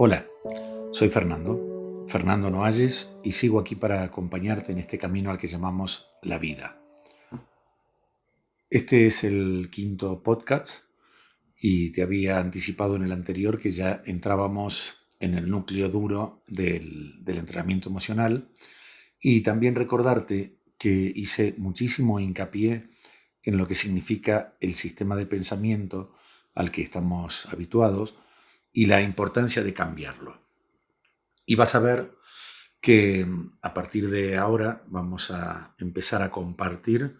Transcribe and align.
Hola, 0.00 0.28
soy 0.92 1.08
Fernando, 1.08 2.06
Fernando 2.06 2.50
Noalles, 2.50 3.16
y 3.24 3.32
sigo 3.32 3.58
aquí 3.58 3.74
para 3.74 4.04
acompañarte 4.04 4.70
en 4.70 4.78
este 4.78 4.96
camino 4.96 5.28
al 5.28 5.38
que 5.38 5.48
llamamos 5.48 6.06
la 6.22 6.38
vida. 6.38 6.80
Este 8.70 9.06
es 9.06 9.24
el 9.24 9.70
quinto 9.72 10.22
podcast 10.22 10.84
y 11.60 11.90
te 11.90 12.02
había 12.02 12.38
anticipado 12.38 12.94
en 12.94 13.02
el 13.02 13.10
anterior 13.10 13.58
que 13.58 13.72
ya 13.72 14.00
entrábamos 14.06 14.94
en 15.18 15.34
el 15.34 15.50
núcleo 15.50 15.88
duro 15.88 16.44
del, 16.46 17.24
del 17.24 17.38
entrenamiento 17.38 17.88
emocional 17.88 18.52
y 19.20 19.40
también 19.40 19.74
recordarte 19.74 20.60
que 20.78 21.12
hice 21.12 21.56
muchísimo 21.58 22.20
hincapié 22.20 22.86
en 23.42 23.56
lo 23.56 23.66
que 23.66 23.74
significa 23.74 24.56
el 24.60 24.74
sistema 24.74 25.16
de 25.16 25.26
pensamiento 25.26 26.12
al 26.54 26.70
que 26.70 26.82
estamos 26.82 27.46
habituados 27.46 28.14
y 28.72 28.86
la 28.86 29.00
importancia 29.00 29.62
de 29.62 29.74
cambiarlo. 29.74 30.40
Y 31.46 31.54
vas 31.54 31.74
a 31.74 31.80
ver 31.80 32.18
que 32.80 33.24
mm, 33.24 33.58
a 33.62 33.74
partir 33.74 34.10
de 34.10 34.36
ahora 34.36 34.84
vamos 34.88 35.30
a 35.30 35.74
empezar 35.78 36.22
a 36.22 36.30
compartir 36.30 37.16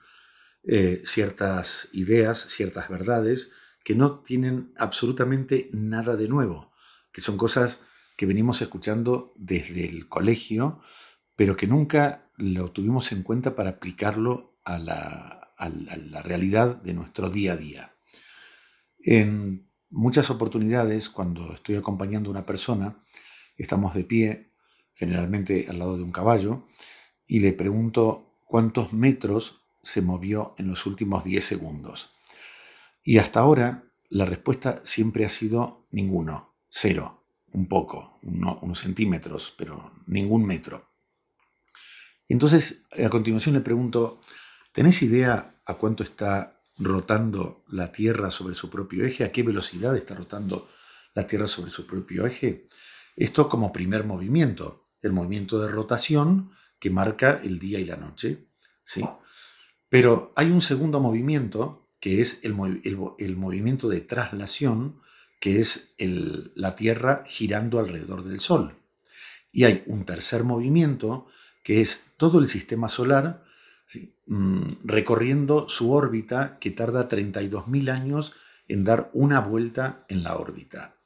eh, 0.64 1.02
ciertas 1.04 1.88
ideas, 1.92 2.38
ciertas 2.48 2.88
verdades 2.88 3.52
que 3.84 3.94
no 3.94 4.20
tienen 4.20 4.72
absolutamente 4.76 5.70
nada 5.72 6.16
de 6.16 6.28
nuevo, 6.28 6.72
que 7.12 7.20
son 7.20 7.36
cosas 7.36 7.80
que 8.16 8.26
venimos 8.26 8.60
escuchando 8.60 9.32
desde 9.36 9.86
el 9.86 10.08
colegio, 10.08 10.80
pero 11.36 11.56
que 11.56 11.66
nunca 11.66 12.30
lo 12.36 12.70
tuvimos 12.72 13.12
en 13.12 13.22
cuenta 13.22 13.54
para 13.54 13.70
aplicarlo 13.70 14.58
a 14.64 14.78
la, 14.78 15.54
a 15.56 15.68
la 15.68 16.22
realidad 16.22 16.76
de 16.82 16.94
nuestro 16.94 17.30
día 17.30 17.52
a 17.52 17.56
día. 17.56 17.94
En 18.98 19.67
muchas 19.90 20.30
oportunidades, 20.30 21.08
cuando 21.08 21.52
estoy 21.52 21.76
acompañando 21.76 22.30
a 22.30 22.32
una 22.32 22.46
persona, 22.46 23.02
estamos 23.56 23.94
de 23.94 24.04
pie, 24.04 24.52
generalmente 24.94 25.66
al 25.68 25.78
lado 25.78 25.96
de 25.96 26.02
un 26.02 26.12
caballo, 26.12 26.66
y 27.26 27.40
le 27.40 27.52
pregunto 27.52 28.40
cuántos 28.44 28.92
metros 28.92 29.62
se 29.82 30.02
movió 30.02 30.54
en 30.58 30.68
los 30.68 30.86
últimos 30.86 31.24
10 31.24 31.44
segundos. 31.44 32.10
Y 33.02 33.18
hasta 33.18 33.40
ahora 33.40 33.84
la 34.08 34.24
respuesta 34.24 34.80
siempre 34.84 35.24
ha 35.24 35.28
sido 35.28 35.86
ninguno, 35.90 36.54
cero, 36.68 37.24
un 37.52 37.66
poco, 37.66 38.18
unos 38.22 38.78
centímetros, 38.78 39.54
pero 39.56 39.92
ningún 40.06 40.46
metro. 40.46 40.88
Entonces, 42.28 42.86
a 43.02 43.08
continuación 43.08 43.54
le 43.54 43.62
pregunto, 43.62 44.20
¿tenés 44.72 45.02
idea 45.02 45.60
a 45.64 45.74
cuánto 45.74 46.02
está 46.02 46.57
rotando 46.78 47.64
la 47.68 47.92
Tierra 47.92 48.30
sobre 48.30 48.54
su 48.54 48.70
propio 48.70 49.04
eje, 49.04 49.24
a 49.24 49.32
qué 49.32 49.42
velocidad 49.42 49.96
está 49.96 50.14
rotando 50.14 50.68
la 51.14 51.26
Tierra 51.26 51.46
sobre 51.46 51.70
su 51.70 51.86
propio 51.86 52.26
eje. 52.26 52.66
Esto 53.16 53.48
como 53.48 53.72
primer 53.72 54.04
movimiento, 54.04 54.88
el 55.02 55.12
movimiento 55.12 55.60
de 55.60 55.68
rotación 55.68 56.52
que 56.78 56.90
marca 56.90 57.40
el 57.42 57.58
día 57.58 57.80
y 57.80 57.84
la 57.84 57.96
noche. 57.96 58.46
¿sí? 58.84 59.04
Pero 59.88 60.32
hay 60.36 60.50
un 60.50 60.60
segundo 60.60 61.00
movimiento 61.00 61.88
que 62.00 62.20
es 62.20 62.44
el, 62.44 62.54
movimiento 62.54 63.88
de 63.88 64.00
traslación, 64.00 65.00
que 65.40 65.58
es 65.58 65.94
la 65.98 66.76
Tierra 66.76 67.24
girando 67.26 67.80
alrededor 67.80 68.22
del 68.22 68.40
Sol. 68.40 68.76
Y 69.50 69.64
hay 69.64 69.82
un 69.86 70.04
tercer 70.04 70.44
movimiento 70.44 71.26
que 71.64 71.80
es 71.80 72.04
todo 72.16 72.38
el 72.38 72.46
sistema 72.46 72.88
solar 72.88 73.44
recorriendo 74.84 75.68
su 75.68 75.92
órbita 75.92 76.58
que 76.58 76.70
tarda 76.70 77.08
32.000 77.08 77.90
años 77.90 78.34
en 78.66 78.84
dar 78.84 79.10
una 79.14 79.40
vuelta 79.40 80.04
en 80.08 80.22
la 80.22 80.36
órbita. 80.36 80.96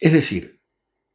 Es 0.00 0.12
decir, 0.12 0.60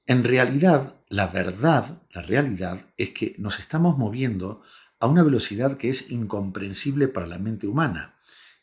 en 0.05 0.23
realidad, 0.23 0.95
la 1.09 1.27
verdad, 1.27 2.03
la 2.11 2.21
realidad 2.21 2.85
es 2.97 3.09
que 3.09 3.35
nos 3.37 3.59
estamos 3.59 3.97
moviendo 3.97 4.61
a 4.99 5.07
una 5.07 5.23
velocidad 5.23 5.77
que 5.77 5.89
es 5.89 6.11
incomprensible 6.11 7.07
para 7.07 7.27
la 7.27 7.39
mente 7.39 7.67
humana 7.67 8.15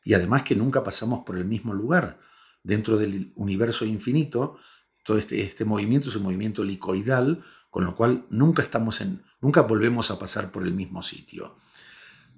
y 0.04 0.14
además 0.14 0.44
que 0.44 0.56
nunca 0.56 0.82
pasamos 0.82 1.25
por 1.25 1.36
el 1.36 1.44
mismo 1.44 1.75
lugar. 1.75 2.20
Dentro 2.62 2.97
del 2.97 3.32
universo 3.34 3.84
infinito, 3.84 4.56
todo 5.04 5.19
este, 5.19 5.42
este 5.42 5.64
movimiento 5.64 6.08
es 6.08 6.16
un 6.16 6.22
movimiento 6.22 6.64
licoidal, 6.64 7.42
con 7.70 7.84
lo 7.84 7.97
cual 7.97 8.25
nunca 8.31 8.62
estamos 8.62 9.00
en, 9.00 9.22
nunca 9.41 9.62
volvemos 9.62 10.10
a 10.10 10.19
pasar 10.19 10.50
por 10.52 10.62
el 10.62 10.72
mismo 10.72 11.02
sitio. 11.02 11.56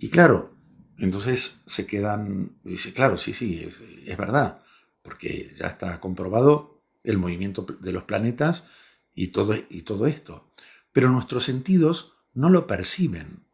Y 0.04 0.10
claro, 0.10 0.54
entonces 0.98 1.62
se 1.64 1.86
quedan, 1.86 2.58
dice, 2.62 2.92
claro, 2.92 3.16
sí, 3.16 3.32
sí, 3.32 3.66
es, 4.04 4.18
verdad, 4.18 4.62
porque 5.00 5.50
ya 5.56 5.68
está 5.68 5.98
comprobado 5.98 6.82
el 7.04 7.16
movimiento 7.16 7.64
de 7.80 7.90
los 7.90 8.02
planetas 8.02 8.68
y 9.14 9.28
todo, 9.28 9.54
y 9.70 9.80
todo 9.80 10.06
esto. 10.06 10.50
Pero 10.92 11.08
nuestros 11.08 11.44
sentidos 11.44 12.12
no 12.34 12.50
lo 12.50 12.66
perciben 12.66 13.46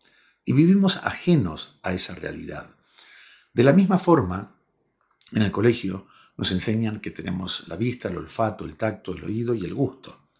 y 0.44 0.52
vivimos 0.52 0.96
ajenos 1.04 1.78
a 1.84 1.92
esa 1.92 2.16
realidad. 2.16 2.74
De 3.54 3.62
la 3.62 3.72
misma 3.72 4.00
forma, 4.00 4.60
en 5.30 5.42
el 5.42 5.52
colegio 5.52 6.08
nos 6.36 6.50
enseñan 6.50 6.98
que 6.98 7.12
tenemos 7.12 7.68
la 7.68 7.76
vista, 7.76 8.08
el 8.08 8.16
olfato, 8.16 8.64
el 8.64 8.76
tacto, 8.76 9.14
el 9.14 9.22
oído 9.22 9.54
y 9.54 9.64
el 9.64 9.74
gusto. 9.74 10.30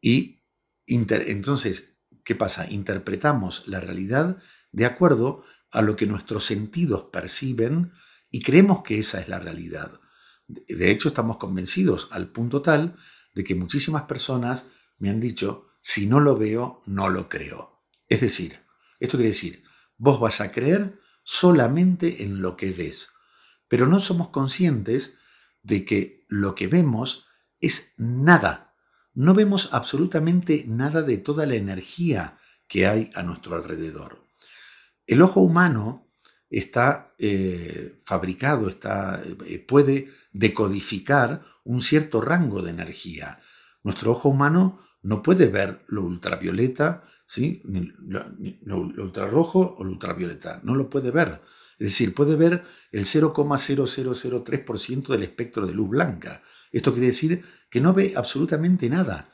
Y 0.00 0.44
entonces, 0.86 1.93
¿qué 2.24 2.34
pasa? 2.34 2.70
Interpretamos 2.70 3.66
la 3.68 3.80
realidad 3.80 4.38
de 4.72 4.86
acuerdo 4.86 5.44
a 5.70 5.82
lo 5.82 5.96
que 5.96 6.06
nuestros 6.06 6.44
sentidos 6.44 7.06
perciben 7.12 7.92
y 8.30 8.40
creemos 8.40 8.82
que 8.82 8.98
esa 8.98 9.20
es 9.20 9.28
la 9.28 9.38
realidad. 9.38 10.00
De 10.46 10.90
hecho, 10.90 11.08
estamos 11.08 11.36
convencidos 11.36 12.08
al 12.10 12.28
punto 12.28 12.62
tal 12.62 12.96
de 13.34 13.44
que 13.44 13.54
muchísimas 13.54 14.02
personas 14.02 14.66
me 14.98 15.10
han 15.10 15.20
dicho, 15.20 15.68
si 15.80 16.06
no 16.06 16.20
lo 16.20 16.36
veo, 16.36 16.82
no 16.86 17.08
lo 17.08 17.28
creo. 17.28 17.82
Es 18.08 18.20
decir, 18.20 18.60
esto 19.00 19.16
quiere 19.16 19.30
decir, 19.30 19.64
vos 19.96 20.20
vas 20.20 20.40
a 20.40 20.52
creer 20.52 20.98
solamente 21.22 22.22
en 22.22 22.42
lo 22.42 22.56
que 22.56 22.70
ves, 22.70 23.10
pero 23.68 23.86
no 23.86 24.00
somos 24.00 24.28
conscientes 24.28 25.16
de 25.62 25.84
que 25.84 26.24
lo 26.28 26.54
que 26.54 26.68
vemos 26.68 27.26
es 27.60 27.94
nada. 27.96 28.73
No 29.14 29.34
vemos 29.34 29.70
absolutamente 29.72 30.64
nada 30.66 31.02
de 31.02 31.18
toda 31.18 31.46
la 31.46 31.54
energía 31.54 32.38
que 32.66 32.86
hay 32.86 33.10
a 33.14 33.22
nuestro 33.22 33.54
alrededor. 33.54 34.26
El 35.06 35.22
ojo 35.22 35.40
humano 35.40 36.08
está 36.50 37.14
eh, 37.18 38.00
fabricado, 38.04 38.68
está, 38.68 39.22
eh, 39.46 39.58
puede 39.58 40.10
decodificar 40.32 41.42
un 41.64 41.80
cierto 41.80 42.20
rango 42.20 42.62
de 42.62 42.70
energía. 42.70 43.40
Nuestro 43.82 44.12
ojo 44.12 44.28
humano 44.28 44.80
no 45.02 45.22
puede 45.22 45.46
ver 45.46 45.84
lo 45.88 46.02
ultravioleta, 46.02 47.02
¿sí? 47.26 47.62
lo, 47.64 48.26
lo, 48.62 48.78
ultrarrojo 48.78 49.76
o 49.78 49.84
lo 49.84 49.90
ultravioleta, 49.90 50.60
no 50.64 50.74
lo 50.74 50.90
puede 50.90 51.10
ver. 51.10 51.40
Es 51.78 51.88
decir, 51.88 52.14
puede 52.14 52.36
ver 52.36 52.62
el 52.92 53.04
0,0003% 53.04 55.08
del 55.08 55.22
espectro 55.22 55.66
de 55.66 55.74
luz 55.74 55.88
blanca. 55.88 56.42
Esto 56.74 56.92
quiere 56.92 57.06
decir 57.06 57.44
que 57.70 57.80
no 57.80 57.94
ve 57.94 58.14
absolutamente 58.16 58.90
nada. 58.90 59.28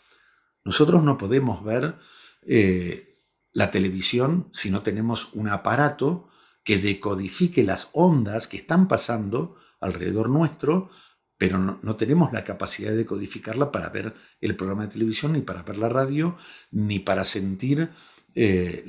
Nosotros 0.62 1.02
no 1.02 1.16
podemos 1.16 1.64
ver 1.64 1.96
eh, 2.42 3.16
la 3.52 3.70
televisión 3.70 4.50
si 4.52 4.70
no 4.70 4.82
tenemos 4.82 5.32
un 5.32 5.48
aparato 5.48 6.28
que 6.62 6.76
decodifique 6.76 7.64
las 7.64 7.88
ondas 7.94 8.46
que 8.46 8.58
están 8.58 8.88
pasando 8.88 9.56
alrededor 9.80 10.28
nuestro, 10.28 10.90
pero 11.38 11.56
no, 11.56 11.96
tenemos 11.96 12.30
la 12.34 12.44
capacidad 12.44 12.90
de 12.90 12.98
decodificarla 12.98 13.72
para 13.72 13.88
ver 13.88 14.14
el 14.42 14.54
programa 14.54 14.82
de 14.82 14.92
televisión, 14.92 15.32
ni 15.32 15.40
para 15.40 15.62
ver 15.62 15.78
la 15.78 15.88
radio, 15.88 16.36
ni 16.70 16.98
para 16.98 17.24
sentir 17.24 17.88
eh, 18.34 18.84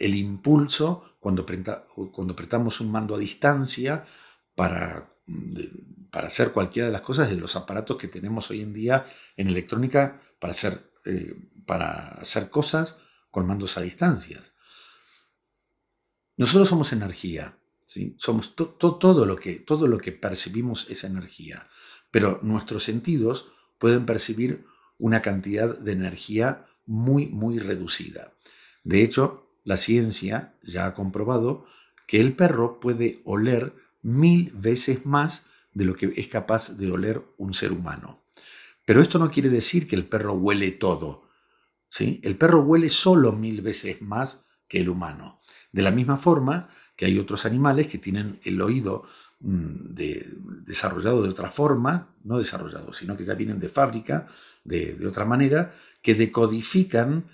el 0.00 0.14
impulso 0.14 1.16
cuando, 1.20 1.44
cuando 1.44 2.32
apretamos 2.32 2.80
un 2.80 2.90
mando 2.90 3.14
a 3.14 3.18
distancia 3.18 4.06
para, 4.54 5.12
para 6.12 6.28
hacer 6.28 6.52
cualquiera 6.52 6.86
de 6.86 6.92
las 6.92 7.00
cosas 7.00 7.30
de 7.30 7.38
los 7.38 7.56
aparatos 7.56 7.96
que 7.96 8.06
tenemos 8.06 8.50
hoy 8.50 8.60
en 8.60 8.74
día 8.74 9.06
en 9.34 9.48
electrónica 9.48 10.20
para 10.38 10.50
hacer, 10.50 10.92
eh, 11.06 11.34
para 11.64 12.08
hacer 12.20 12.50
cosas 12.50 12.98
con 13.30 13.46
mandos 13.46 13.78
a 13.78 13.80
distancias. 13.80 14.52
Nosotros 16.36 16.68
somos 16.68 16.92
energía, 16.92 17.58
¿sí? 17.86 18.14
somos 18.18 18.54
todo, 18.54 19.24
lo 19.24 19.36
que, 19.36 19.54
todo 19.54 19.86
lo 19.86 19.96
que 19.96 20.12
percibimos 20.12 20.86
es 20.90 21.04
energía, 21.04 21.66
pero 22.10 22.40
nuestros 22.42 22.84
sentidos 22.84 23.48
pueden 23.78 24.04
percibir 24.04 24.66
una 24.98 25.22
cantidad 25.22 25.78
de 25.78 25.92
energía 25.92 26.66
muy, 26.84 27.28
muy 27.28 27.58
reducida. 27.58 28.34
De 28.84 29.02
hecho, 29.02 29.48
la 29.64 29.78
ciencia 29.78 30.58
ya 30.62 30.84
ha 30.84 30.94
comprobado 30.94 31.64
que 32.06 32.20
el 32.20 32.36
perro 32.36 32.80
puede 32.80 33.22
oler 33.24 33.74
mil 34.02 34.52
veces 34.54 35.06
más 35.06 35.46
de 35.74 35.84
lo 35.84 35.94
que 35.94 36.12
es 36.16 36.28
capaz 36.28 36.76
de 36.76 36.90
oler 36.90 37.22
un 37.38 37.54
ser 37.54 37.72
humano. 37.72 38.24
Pero 38.84 39.00
esto 39.00 39.18
no 39.18 39.30
quiere 39.30 39.48
decir 39.48 39.86
que 39.86 39.96
el 39.96 40.06
perro 40.06 40.34
huele 40.34 40.72
todo. 40.72 41.28
El 41.98 42.36
perro 42.36 42.60
huele 42.60 42.88
solo 42.88 43.32
mil 43.32 43.60
veces 43.60 44.00
más 44.02 44.44
que 44.66 44.80
el 44.80 44.88
humano. 44.88 45.38
De 45.70 45.82
la 45.82 45.90
misma 45.90 46.16
forma 46.16 46.68
que 46.96 47.06
hay 47.06 47.18
otros 47.18 47.46
animales 47.46 47.86
que 47.86 47.98
tienen 47.98 48.40
el 48.44 48.60
oído 48.60 49.04
mm, 49.40 49.94
desarrollado 50.64 51.22
de 51.22 51.28
otra 51.28 51.50
forma, 51.50 52.14
no 52.24 52.38
desarrollado, 52.38 52.92
sino 52.92 53.16
que 53.16 53.24
ya 53.24 53.34
vienen 53.34 53.60
de 53.60 53.68
fábrica, 53.68 54.26
de, 54.64 55.06
otra 55.06 55.24
manera, 55.24 55.74
que 56.02 56.14
decodifican 56.14 57.28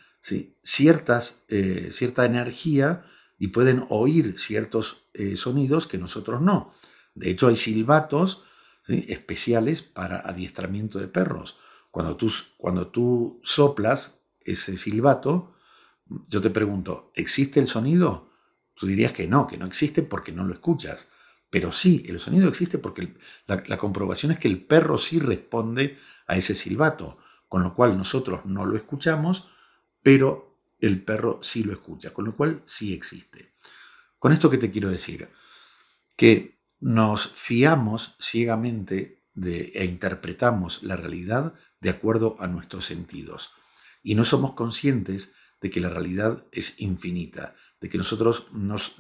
ciertas, 0.62 1.42
eh, 1.48 1.88
cierta 1.92 2.24
energía 2.24 3.04
y 3.38 3.48
pueden 3.48 3.84
oír 3.88 4.38
ciertos 4.38 5.04
eh, 5.14 5.36
sonidos 5.36 5.86
que 5.86 5.98
nosotros 5.98 6.40
no. 6.42 6.72
De 7.18 7.30
hecho, 7.30 7.48
hay 7.48 7.56
silbatos 7.56 8.44
especiales 8.86 9.82
para 9.82 10.20
adiestramiento 10.20 10.98
de 10.98 11.08
perros. 11.08 11.58
Cuando 11.90 12.16
tú, 12.16 12.32
cuando 12.56 12.88
tú 12.88 13.40
soplas 13.42 14.20
ese 14.40 14.76
silbato, 14.76 15.54
yo 16.28 16.40
te 16.40 16.50
pregunto, 16.50 17.12
¿existe 17.14 17.60
el 17.60 17.66
sonido? 17.66 18.30
Tú 18.74 18.86
dirías 18.86 19.12
que 19.12 19.26
no, 19.26 19.46
que 19.46 19.58
no 19.58 19.66
existe 19.66 20.02
porque 20.02 20.32
no 20.32 20.44
lo 20.44 20.54
escuchas. 20.54 21.08
Pero 21.50 21.72
sí, 21.72 22.04
el 22.06 22.20
sonido 22.20 22.48
existe 22.48 22.78
porque 22.78 23.14
la, 23.46 23.78
comprobación 23.78 24.32
es 24.32 24.38
que 24.38 24.48
el 24.48 24.64
perro 24.64 24.98
sí 24.98 25.18
responde 25.18 25.98
a 26.26 26.36
ese 26.36 26.54
silbato, 26.54 27.18
con 27.48 27.62
lo 27.62 27.74
cual 27.74 27.96
nosotros 27.96 28.44
no 28.44 28.66
lo 28.66 28.76
escuchamos, 28.76 29.48
pero 30.02 30.60
el 30.80 31.02
perro 31.02 31.40
sí 31.42 31.64
lo 31.64 31.72
escucha, 31.72 32.12
con 32.12 32.26
lo 32.26 32.36
cual 32.36 32.62
sí 32.66 32.92
existe. 32.92 33.52
Con 34.18 34.32
esto 34.32 34.50
que 34.50 34.58
te 34.58 34.70
quiero 34.70 34.90
decir, 34.90 35.28
que 36.16 36.57
nos 36.80 37.28
fiamos 37.28 38.16
ciegamente 38.20 39.22
de, 39.34 39.72
e 39.74 39.84
interpretamos 39.84 40.82
la 40.82 40.96
realidad 40.96 41.54
de 41.80 41.90
acuerdo 41.90 42.36
a 42.40 42.46
nuestros 42.46 42.84
sentidos 42.86 43.50
y 44.02 44.14
no 44.14 44.24
somos 44.24 44.52
conscientes 44.52 45.32
de 45.60 45.70
que 45.70 45.80
la 45.80 45.90
realidad 45.90 46.44
es 46.52 46.80
infinita, 46.80 47.54
de 47.80 47.88
que 47.88 47.98
nosotros 47.98 48.46
nos 48.52 48.96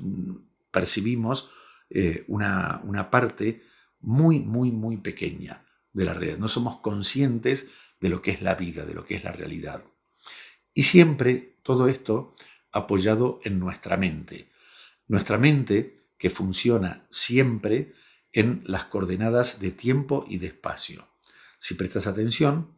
percibimos 0.70 1.50
eh, 1.90 2.24
una, 2.28 2.80
una 2.84 3.10
parte 3.10 3.62
muy, 4.00 4.40
muy, 4.40 4.70
muy 4.70 4.96
pequeña 4.96 5.64
de 5.92 6.04
la 6.04 6.14
realidad. 6.14 6.38
No 6.38 6.48
somos 6.48 6.80
conscientes 6.80 7.68
de 8.00 8.08
lo 8.08 8.22
que 8.22 8.32
es 8.32 8.42
la 8.42 8.54
vida, 8.54 8.84
de 8.84 8.94
lo 8.94 9.04
que 9.04 9.16
es 9.16 9.24
la 9.24 9.32
realidad. 9.32 9.84
Y 10.74 10.84
siempre 10.84 11.58
todo 11.62 11.88
esto 11.88 12.34
apoyado 12.72 13.40
en 13.44 13.58
nuestra 13.58 13.96
mente. 13.96 14.50
Nuestra 15.06 15.38
mente 15.38 15.96
que 16.18 16.30
funciona 16.30 17.06
siempre 17.10 17.94
en 18.32 18.62
las 18.66 18.84
coordenadas 18.84 19.60
de 19.60 19.70
tiempo 19.70 20.26
y 20.28 20.38
de 20.38 20.48
espacio. 20.48 21.08
Si 21.58 21.74
prestas 21.74 22.06
atención, 22.06 22.76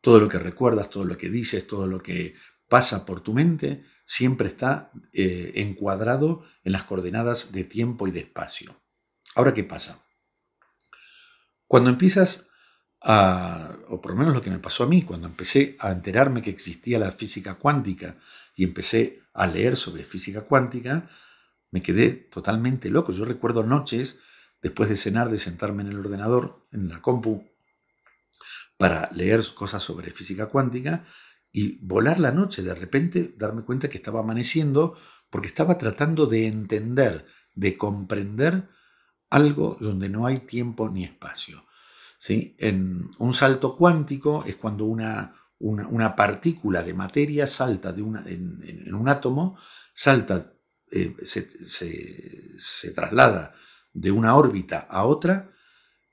todo 0.00 0.18
lo 0.20 0.28
que 0.28 0.38
recuerdas, 0.38 0.90
todo 0.90 1.04
lo 1.04 1.18
que 1.18 1.28
dices, 1.28 1.66
todo 1.66 1.86
lo 1.86 2.02
que 2.02 2.34
pasa 2.68 3.04
por 3.04 3.20
tu 3.20 3.34
mente, 3.34 3.84
siempre 4.04 4.48
está 4.48 4.90
eh, 5.12 5.52
encuadrado 5.56 6.44
en 6.64 6.72
las 6.72 6.84
coordenadas 6.84 7.52
de 7.52 7.64
tiempo 7.64 8.08
y 8.08 8.10
de 8.10 8.20
espacio. 8.20 8.80
Ahora, 9.34 9.54
¿qué 9.54 9.64
pasa? 9.64 10.02
Cuando 11.66 11.90
empiezas 11.90 12.48
a, 13.00 13.76
o 13.88 14.00
por 14.00 14.12
lo 14.12 14.18
menos 14.18 14.34
lo 14.34 14.42
que 14.42 14.50
me 14.50 14.58
pasó 14.58 14.84
a 14.84 14.86
mí, 14.86 15.02
cuando 15.02 15.26
empecé 15.26 15.76
a 15.80 15.90
enterarme 15.90 16.42
que 16.42 16.50
existía 16.50 16.98
la 16.98 17.12
física 17.12 17.54
cuántica 17.54 18.16
y 18.56 18.64
empecé 18.64 19.22
a 19.32 19.46
leer 19.46 19.76
sobre 19.76 20.04
física 20.04 20.42
cuántica, 20.42 21.08
me 21.72 21.82
quedé 21.82 22.10
totalmente 22.10 22.88
loco. 22.90 23.10
Yo 23.10 23.24
recuerdo 23.24 23.64
noches, 23.64 24.20
después 24.62 24.88
de 24.88 24.96
cenar, 24.96 25.28
de 25.30 25.38
sentarme 25.38 25.82
en 25.82 25.88
el 25.88 25.98
ordenador, 25.98 26.64
en 26.70 26.88
la 26.88 27.02
compu, 27.02 27.44
para 28.76 29.10
leer 29.12 29.42
cosas 29.54 29.82
sobre 29.82 30.12
física 30.12 30.46
cuántica 30.46 31.04
y 31.50 31.78
volar 31.84 32.20
la 32.20 32.30
noche, 32.30 32.62
de 32.62 32.74
repente 32.74 33.34
darme 33.36 33.62
cuenta 33.62 33.88
que 33.88 33.98
estaba 33.98 34.20
amaneciendo 34.20 34.96
porque 35.30 35.48
estaba 35.48 35.78
tratando 35.78 36.26
de 36.26 36.46
entender, 36.46 37.26
de 37.54 37.76
comprender 37.76 38.68
algo 39.30 39.76
donde 39.80 40.08
no 40.08 40.26
hay 40.26 40.38
tiempo 40.38 40.90
ni 40.90 41.04
espacio. 41.04 41.64
¿sí? 42.18 42.54
En 42.58 43.10
un 43.18 43.34
salto 43.34 43.76
cuántico 43.76 44.44
es 44.46 44.56
cuando 44.56 44.84
una, 44.84 45.34
una, 45.58 46.16
partícula 46.16 46.82
de 46.82 46.92
materia 46.92 47.46
salta 47.46 47.92
de 47.92 48.02
una, 48.02 48.22
en, 48.26 48.94
un 48.94 49.08
átomo, 49.08 49.56
salta, 49.94 50.52
eh, 50.92 51.16
se, 51.24 52.90
traslada 52.90 53.54
de 53.94 54.10
una 54.10 54.36
órbita 54.36 54.86
a 54.90 55.04
otra 55.04 55.50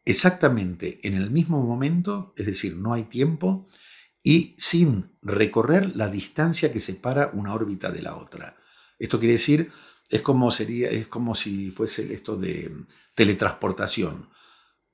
exactamente 0.06 1.00
en 1.04 1.16
el 1.16 1.30
mismo 1.31 1.62
momento, 1.62 2.34
es 2.38 2.46
decir, 2.46 2.78
no 2.78 2.94
hay 2.94 3.04
tiempo, 3.04 3.66
y 4.24 4.56
sin 4.58 5.18
recorrer 5.22 5.96
la 5.96 6.08
distancia 6.08 6.72
que 6.72 6.80
separa 6.80 7.30
una 7.34 7.54
órbita 7.54 7.92
de 7.92 8.02
la 8.02 8.16
otra. 8.16 8.56
Esto 8.98 9.20
quiere 9.20 9.34
decir, 9.34 9.72
es 10.10 10.22
como, 10.22 10.50
sería, 10.50 10.90
es 10.90 11.08
como 11.08 11.36
si 11.36 11.72
fuese 11.72 12.14
esto 12.14 12.38
de 12.38 12.72
teletransportación. 13.16 14.30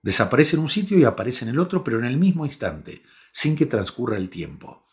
Desaparece 0.01 0.55
en 0.55 0.63
un 0.63 0.69
sitio 0.69 0.97
y 0.97 1.03
aparece 1.03 1.45
en 1.45 1.49
el 1.51 1.59
otro, 1.59 1.83
pero 1.83 1.99
en 1.99 2.05
el 2.05 2.17
mismo 2.17 2.45
instante, 2.45 3.03
sin 3.31 3.55
que 3.55 3.65
transcurra 3.67 4.17
el 4.17 4.29
tiempo. 4.29 4.83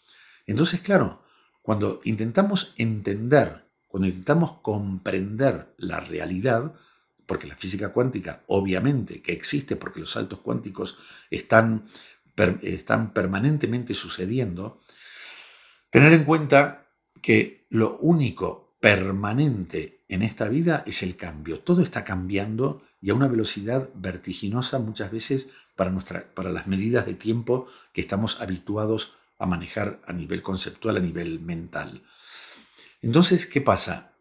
Entonces, 0.46 0.80
claro, 0.80 1.22
cuando 1.62 2.00
intentamos 2.04 2.74
entender, 2.76 3.71
cuando 3.92 4.08
intentamos 4.08 4.52
comprender 4.62 5.74
la 5.76 6.00
realidad, 6.00 6.72
porque 7.26 7.46
la 7.46 7.56
física 7.56 7.92
cuántica 7.92 8.42
obviamente 8.46 9.20
que 9.20 9.32
existe 9.32 9.76
porque 9.76 10.00
los 10.00 10.12
saltos 10.12 10.38
cuánticos 10.38 10.96
están, 11.30 11.84
están 12.62 13.12
permanentemente 13.12 13.92
sucediendo, 13.92 14.78
tener 15.90 16.14
en 16.14 16.24
cuenta 16.24 16.86
que 17.20 17.66
lo 17.68 17.98
único 17.98 18.78
permanente 18.80 20.00
en 20.08 20.22
esta 20.22 20.48
vida 20.48 20.84
es 20.86 21.02
el 21.02 21.14
cambio. 21.14 21.60
Todo 21.60 21.82
está 21.82 22.02
cambiando 22.02 22.82
y 23.02 23.10
a 23.10 23.14
una 23.14 23.28
velocidad 23.28 23.90
vertiginosa 23.94 24.78
muchas 24.78 25.12
veces 25.12 25.48
para, 25.76 25.94
para 26.32 26.50
las 26.50 26.66
medidas 26.66 27.04
de 27.04 27.12
tiempo 27.12 27.68
que 27.92 28.00
estamos 28.00 28.40
habituados 28.40 29.12
a 29.38 29.44
manejar 29.44 30.00
a 30.06 30.14
nivel 30.14 30.40
conceptual, 30.40 30.96
a 30.96 31.00
nivel 31.00 31.40
mental. 31.40 32.02
Entonces, 33.02 33.46
¿qué 33.46 33.60
pasa? 33.60 34.14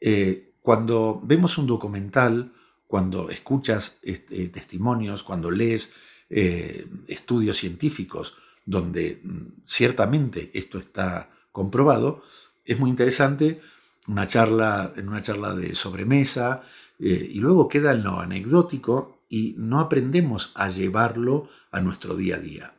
Eh, 0.00 0.54
cuando 0.60 1.20
vemos 1.22 1.56
un 1.56 1.66
documental, 1.66 2.52
cuando 2.86 3.30
escuchas 3.30 3.98
este, 4.02 4.48
testimonios, 4.48 5.22
cuando 5.22 5.50
lees 5.50 5.94
eh, 6.30 6.86
estudios 7.08 7.56
científicos 7.58 8.34
donde 8.66 9.20
mm, 9.22 9.62
ciertamente 9.64 10.50
esto 10.54 10.78
está 10.78 11.30
comprobado, 11.52 12.22
es 12.64 12.78
muy 12.80 12.90
interesante 12.90 13.60
una 14.06 14.26
charla, 14.26 14.92
en 14.96 15.08
una 15.08 15.20
charla 15.20 15.54
de 15.54 15.74
sobremesa 15.74 16.62
eh, 16.98 17.28
y 17.30 17.40
luego 17.40 17.68
queda 17.68 17.92
en 17.92 18.02
lo 18.02 18.18
anecdótico 18.18 19.24
y 19.28 19.54
no 19.58 19.80
aprendemos 19.80 20.52
a 20.54 20.68
llevarlo 20.68 21.48
a 21.70 21.80
nuestro 21.80 22.16
día 22.16 22.36
a 22.36 22.40
día. 22.40 22.74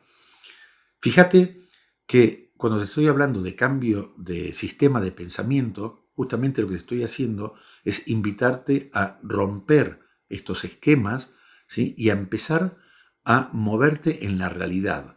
Fíjate 1.00 1.60
que 2.06 2.45
cuando 2.56 2.78
te 2.78 2.84
estoy 2.84 3.08
hablando 3.08 3.42
de 3.42 3.54
cambio 3.54 4.14
de 4.16 4.52
sistema 4.52 5.00
de 5.00 5.12
pensamiento, 5.12 6.08
justamente 6.14 6.62
lo 6.62 6.68
que 6.68 6.76
estoy 6.76 7.02
haciendo 7.02 7.54
es 7.84 8.08
invitarte 8.08 8.90
a 8.94 9.18
romper 9.22 10.00
estos 10.28 10.64
esquemas 10.64 11.34
y 11.74 12.10
a 12.10 12.12
empezar 12.12 12.78
a 13.24 13.50
moverte 13.52 14.24
en 14.24 14.38
la 14.38 14.48
realidad. 14.48 15.16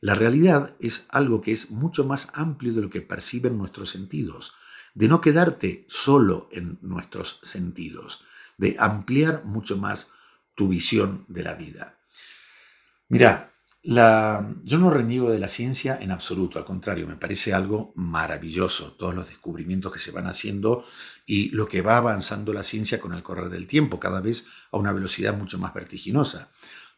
La 0.00 0.14
realidad 0.14 0.76
es 0.78 1.06
algo 1.10 1.42
que 1.42 1.52
es 1.52 1.70
mucho 1.70 2.04
más 2.04 2.30
amplio 2.34 2.72
de 2.72 2.82
lo 2.82 2.90
que 2.90 3.02
perciben 3.02 3.58
nuestros 3.58 3.90
sentidos, 3.90 4.52
de 4.94 5.08
no 5.08 5.20
quedarte 5.20 5.84
solo 5.88 6.48
en 6.52 6.78
nuestros 6.82 7.40
sentidos, 7.42 8.22
de 8.56 8.76
ampliar 8.78 9.44
mucho 9.44 9.76
más 9.76 10.12
tu 10.54 10.68
visión 10.68 11.24
de 11.28 11.42
la 11.42 11.54
vida. 11.54 11.98
Mira, 13.08 13.52
yo 13.94 14.78
no 14.78 14.90
reniego 14.90 15.30
de 15.30 15.38
la 15.38 15.48
ciencia 15.48 15.98
en 15.98 16.10
absoluto, 16.10 16.58
al 16.58 16.66
contrario, 16.66 17.06
me 17.06 17.16
parece 17.16 17.54
algo 17.54 17.94
maravilloso, 17.96 18.92
todos 18.92 19.14
los 19.14 19.28
descubrimientos 19.28 19.90
que 19.90 19.98
se 19.98 20.10
van 20.10 20.26
haciendo 20.26 20.84
y 21.24 21.48
lo 21.50 21.66
que 21.66 21.80
va 21.80 21.96
avanzando 21.96 22.52
la 22.52 22.64
ciencia 22.64 23.00
con 23.00 23.14
el 23.14 23.22
correr 23.22 23.48
del 23.48 23.66
tiempo, 23.66 23.98
cada 23.98 24.20
vez 24.20 24.46
a 24.72 24.76
una 24.76 24.92
velocidad 24.92 25.34
mucho 25.34 25.58
más 25.58 25.72
vertiginosa. 25.72 26.50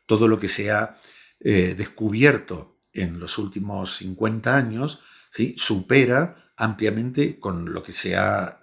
Todo 0.07 0.27
lo 0.27 0.41
que 0.41 0.49
se 0.49 0.73
ha 0.73 0.97
eh, 1.39 1.77
descubierto 1.79 2.77
en 2.93 3.21
los 3.21 3.39
últimos 3.39 3.95
50 3.99 4.57
años 4.57 5.01
¿sí? 5.31 5.55
supera 5.57 6.45
ampliamente 6.57 7.39
con 7.39 7.73
lo, 7.73 7.85
que 7.85 7.93
se 7.93 8.17
ha, 8.17 8.61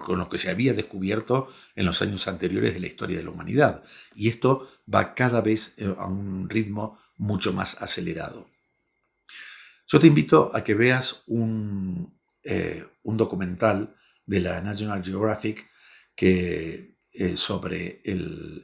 con 0.00 0.18
lo 0.18 0.28
que 0.28 0.38
se 0.38 0.48
había 0.48 0.74
descubierto 0.74 1.48
en 1.74 1.86
los 1.86 2.00
años 2.02 2.28
anteriores 2.28 2.72
de 2.72 2.80
la 2.80 2.86
historia 2.86 3.18
de 3.18 3.24
la 3.24 3.30
humanidad. 3.30 3.82
Y 4.14 4.28
esto 4.28 4.70
va 4.92 5.14
cada 5.14 5.40
vez 5.40 5.74
eh, 5.76 5.92
a 5.98 6.06
un 6.06 6.48
ritmo 6.48 6.98
mucho 7.18 7.52
más 7.52 7.80
acelerado. 7.82 8.48
Yo 9.86 10.00
te 10.00 10.06
invito 10.06 10.50
a 10.54 10.64
que 10.64 10.74
veas 10.74 11.22
un, 11.26 12.18
eh, 12.44 12.86
documental 13.02 13.96
de 14.26 14.40
la 14.40 14.60
National 14.60 15.02
Geographic 15.02 15.68
que, 16.14 16.96
eh, 17.12 17.36
sobre 17.36 18.02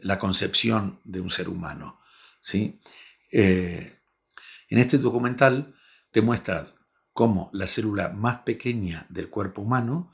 la 0.02 0.18
concepción 0.18 1.00
de 1.04 1.20
un 1.20 1.30
ser 1.30 1.49
humano. 1.49 2.00
¿sí? 2.40 2.80
en 3.32 3.99
este 4.78 4.99
documental 4.99 5.75
te 6.12 6.20
muestra 6.23 6.68
cómo 7.14 7.49
la 7.52 7.66
célula 7.66 8.11
más 8.11 8.40
pequeña 8.40 9.06
del 9.08 9.30
cuerpo 9.30 9.62
humano 9.62 10.12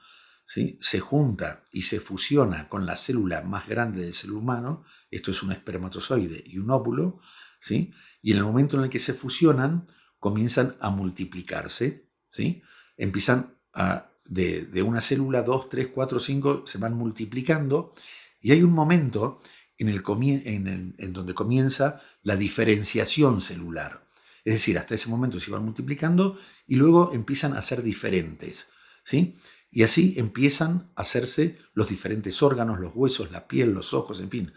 ¿sí? 0.51 0.79
se 0.81 1.01
junta 1.01 1.65
y 1.73 1.83
se 1.83 2.01
fusiona 2.01 2.69
con 2.69 2.85
la 2.85 2.97
célula 2.97 3.43
más 3.43 3.69
grande 3.69 4.03
del 4.03 4.13
ser 4.13 4.33
humano, 4.33 4.85
esto 5.11 5.31
es 5.31 5.43
un 5.43 5.53
espermatozoide 5.53 6.43
y 6.45 6.59
un 6.59 6.71
óvulo, 6.71 7.21
y 7.69 8.33
en 8.33 8.37
el 8.39 8.45
momento 8.45 8.77
en 8.77 8.85
el 8.85 8.91
que 8.91 8.99
se 8.99 9.15
fusionan, 9.15 9.87
comienzan 10.19 10.77
a 10.81 10.91
multiplicarse, 10.91 12.09
¿sí? 12.29 12.63
empiezan 12.97 13.57
a, 13.73 14.11
de, 14.27 14.83
una 14.83 15.01
célula, 15.01 15.43
dos, 15.43 15.69
tres, 15.69 15.89
cuatro, 15.89 16.21
cinco, 16.21 16.65
se 16.67 16.79
van 16.79 16.95
multiplicando, 16.95 17.93
y 18.41 18.53
hay 18.53 18.63
un 18.63 18.73
momento 18.73 19.39
en, 19.79 19.89
el, 19.89 20.03
en, 20.45 20.95
en 20.99 21.13
donde 21.13 21.35
comienza 21.35 22.01
la 22.23 22.37
diferenciación 22.37 23.41
celular. 23.41 24.07
Es 24.45 24.55
decir, 24.55 24.79
hasta 24.79 24.95
ese 24.95 25.09
momento 25.09 25.39
se 25.41 25.51
van 25.51 25.65
multiplicando 25.65 26.39
y 26.67 26.77
luego 26.77 27.13
empiezan 27.13 27.55
a 27.55 27.63
ser 27.63 27.83
diferentes. 27.83 28.73
¿sí? 29.05 29.35
Y 29.71 29.83
así 29.83 30.15
empiezan 30.17 30.91
a 30.97 31.03
hacerse 31.03 31.59
los 31.75 31.89
diferentes 31.89 32.43
órganos, 32.43 32.81
los 32.81 32.93
huesos, 32.95 33.31
la 33.31 33.47
piel, 33.47 33.73
los 33.73 33.93
ojos, 33.95 34.21
en 34.21 34.31
fin. 34.31 34.53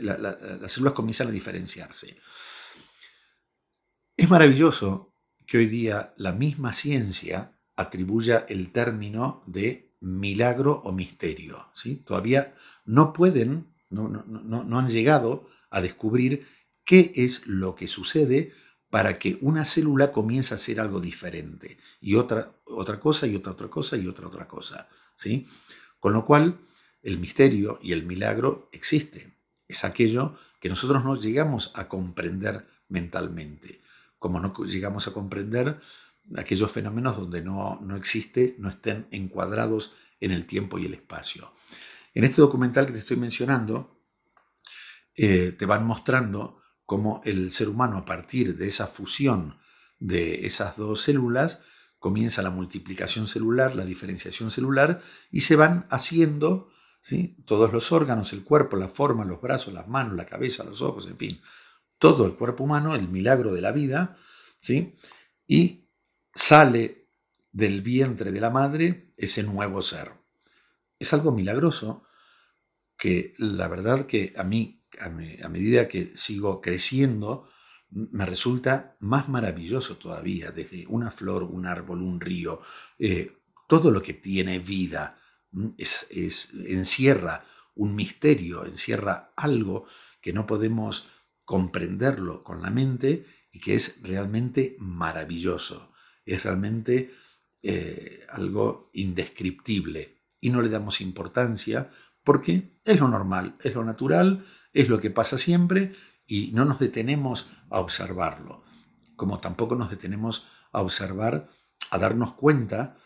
Las 0.00 0.72
células 0.72 0.94
comienzan 0.94 1.28
a 1.28 1.32
diferenciarse. 1.32 2.16
Es 4.16 4.30
maravilloso 4.30 5.12
que 5.46 5.58
hoy 5.58 5.66
día 5.66 6.14
la 6.16 6.32
misma 6.32 6.72
ciencia 6.72 7.52
atribuya 7.76 8.46
el 8.48 8.72
término 8.72 9.42
de 9.46 9.94
milagro 10.00 10.80
o 10.84 10.92
misterio. 10.92 11.68
¿sí? 11.74 11.96
Todavía 11.96 12.54
no 12.84 13.12
pueden, 13.12 13.74
no, 13.90 14.08
no 14.08 14.78
han 14.78 14.88
llegado 14.88 15.48
a 15.70 15.80
descubrir 15.80 16.46
qué 16.84 17.12
es 17.16 17.46
lo 17.46 17.74
que 17.74 17.88
sucede 17.88 18.52
para 18.90 19.18
que 19.18 19.38
una 19.40 19.64
célula 19.64 20.12
comience 20.12 20.54
a 20.54 20.56
hacer 20.56 20.80
algo 20.80 21.00
diferente 21.00 21.76
y 22.00 22.14
otra, 22.14 22.52
otra 22.64 23.00
cosa 23.00 23.26
y 23.26 23.34
otra 23.34 23.52
otra 23.52 23.68
cosa 23.68 23.96
y 23.96 24.06
otra 24.06 24.28
otra 24.28 24.46
cosa. 24.48 24.88
¿sí? 25.16 25.46
Con 25.98 26.12
lo 26.12 26.24
cual, 26.24 26.60
el 27.06 27.18
misterio 27.18 27.78
y 27.80 27.92
el 27.92 28.04
milagro 28.04 28.68
existen. 28.72 29.36
Es 29.68 29.84
aquello 29.84 30.34
que 30.60 30.68
nosotros 30.68 31.04
no 31.04 31.14
llegamos 31.14 31.70
a 31.76 31.86
comprender 31.86 32.66
mentalmente, 32.88 33.80
como 34.18 34.40
no 34.40 34.52
llegamos 34.64 35.06
a 35.06 35.12
comprender 35.12 35.78
aquellos 36.36 36.72
fenómenos 36.72 37.16
donde 37.16 37.42
no, 37.42 37.78
no 37.80 37.94
existe, 37.94 38.56
no 38.58 38.68
estén 38.68 39.06
encuadrados 39.12 39.94
en 40.18 40.32
el 40.32 40.46
tiempo 40.46 40.80
y 40.80 40.86
el 40.86 40.94
espacio. 40.94 41.52
En 42.12 42.24
este 42.24 42.40
documental 42.40 42.86
que 42.86 42.92
te 42.94 42.98
estoy 42.98 43.18
mencionando, 43.18 44.02
eh, 45.14 45.54
te 45.56 45.64
van 45.64 45.86
mostrando 45.86 46.60
cómo 46.86 47.22
el 47.24 47.52
ser 47.52 47.68
humano 47.68 47.98
a 47.98 48.04
partir 48.04 48.56
de 48.56 48.66
esa 48.66 48.88
fusión 48.88 49.58
de 50.00 50.44
esas 50.44 50.76
dos 50.76 51.02
células 51.02 51.60
comienza 52.00 52.42
la 52.42 52.50
multiplicación 52.50 53.28
celular, 53.28 53.76
la 53.76 53.84
diferenciación 53.84 54.50
celular 54.50 55.00
y 55.30 55.42
se 55.42 55.54
van 55.54 55.86
haciendo 55.88 56.68
todos 57.44 57.72
los 57.72 57.92
órganos, 57.92 58.32
el 58.32 58.42
cuerpo, 58.42 58.76
la 58.76 58.88
forma, 58.88 59.24
los 59.24 59.40
brazos, 59.40 59.72
las 59.72 59.88
manos, 59.88 60.16
la 60.16 60.26
cabeza, 60.26 60.64
los 60.64 60.82
ojos, 60.82 61.06
en 61.06 61.16
fin, 61.16 61.40
todo 61.98 62.26
el 62.26 62.34
cuerpo 62.34 62.64
humano, 62.64 62.94
el 62.94 63.08
milagro 63.08 63.52
de 63.52 63.60
la 63.60 63.72
vida, 63.72 64.16
¿sí? 64.60 64.94
y 65.46 65.88
sale 66.34 67.08
del 67.52 67.82
vientre 67.82 68.32
de 68.32 68.40
la 68.40 68.50
madre 68.50 69.12
ese 69.16 69.42
nuevo 69.42 69.82
ser. 69.82 70.12
Es 70.98 71.12
algo 71.12 71.32
milagroso 71.32 72.04
que 72.96 73.34
la 73.38 73.68
verdad 73.68 74.06
que 74.06 74.34
a 74.36 74.42
mí 74.42 74.76
a, 75.00 75.48
medida 75.48 75.88
que 75.88 76.12
sigo 76.16 76.60
creciendo, 76.60 77.48
me 77.90 78.26
resulta 78.26 78.96
más 79.00 79.28
maravilloso 79.28 79.96
todavía, 79.96 80.50
desde 80.50 80.86
una 80.88 81.10
flor, 81.10 81.44
un 81.44 81.66
árbol, 81.66 82.02
un 82.02 82.20
río, 82.20 82.60
eh, 82.98 83.38
todo 83.68 83.90
lo 83.90 84.02
que 84.02 84.14
tiene 84.14 84.58
vida 84.58 85.18
es, 85.78 86.06
encierra 86.52 87.44
un 87.74 87.94
misterio, 87.94 88.64
encierra 88.64 89.32
algo 89.36 89.86
que 90.20 90.32
no 90.32 90.46
podemos 90.46 91.08
comprenderlo 91.44 92.42
con 92.42 92.62
la 92.62 92.70
mente 92.70 93.26
y 93.52 93.60
que 93.60 93.74
es 93.74 94.02
realmente 94.02 94.76
maravilloso, 94.78 95.92
es 96.24 96.42
realmente 96.42 97.12
eh, 97.62 98.26
algo 98.30 98.90
indescriptible. 98.92 100.16
Y 100.40 100.50
no 100.50 100.60
le 100.60 100.68
damos 100.68 101.00
importancia 101.00 101.90
porque 102.22 102.78
es 102.84 103.00
lo 103.00 103.08
normal, 103.08 103.56
es 103.62 103.74
lo 103.74 103.84
natural, 103.84 104.44
es 104.72 104.88
lo 104.88 105.00
que 105.00 105.10
pasa 105.10 105.38
siempre 105.38 105.92
y 106.26 106.50
no 106.52 106.64
nos 106.64 106.78
detenemos 106.78 107.50
a 107.70 107.80
observarlo, 107.80 108.64
como 109.14 109.38
tampoco 109.38 109.76
nos 109.76 109.90
detenemos 109.90 110.46
a 110.72 110.82
observar, 110.82 111.48
a 111.90 111.98
darnos 111.98 112.32
cuenta 112.34 112.96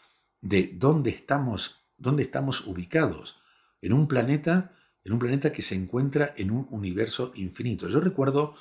de 0.40 0.72
dónde 0.74 1.10
estamos, 1.10 1.79
dónde 2.00 2.24
estamos 2.24 2.66
ubicados, 2.66 3.36
en 3.80 3.92
un 3.92 4.08
planeta, 4.08 4.74
en 5.04 5.12
un 5.12 5.18
planeta 5.18 5.52
que 5.52 5.62
se 5.62 5.76
encuentra 5.76 6.34
en 6.36 6.50
un 6.50 6.66
universo 6.70 7.32
infinito. 7.36 7.88
Yo 7.88 8.00
recuerdo 8.00 8.54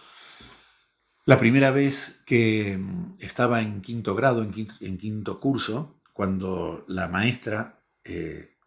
la 1.26 1.38
primera 1.38 1.72
vez 1.72 2.22
que 2.26 2.78
mm, 2.78 3.16
estaba 3.20 3.62
en 3.62 3.82
quinto 3.82 4.14
grado, 4.16 4.44
en 4.44 4.98
quinto, 4.98 5.40
curso, 5.40 6.02
cuando 6.14 6.86
la 6.88 7.08
maestra, 7.08 7.84
eh, 8.04 8.58